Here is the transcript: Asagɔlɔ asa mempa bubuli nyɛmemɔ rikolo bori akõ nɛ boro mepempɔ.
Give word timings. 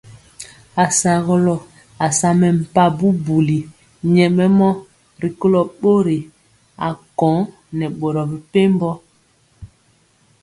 Asagɔlɔ 0.83 1.55
asa 2.05 2.29
mempa 2.39 2.83
bubuli 2.97 3.59
nyɛmemɔ 4.13 4.69
rikolo 5.21 5.59
bori 5.81 6.17
akõ 6.87 7.31
nɛ 7.77 7.85
boro 7.99 8.21
mepempɔ. 8.31 8.89